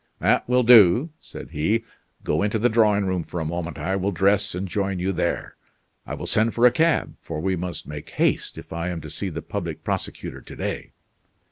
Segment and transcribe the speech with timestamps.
[0.17, 1.83] "That will do," said he,
[2.23, 3.77] "go into the drawing room for a moment.
[3.77, 5.57] I will dress and join you there.
[6.07, 9.11] I will send for a cab: for we must make haste if I am to
[9.11, 10.93] see the public prosecutor to day."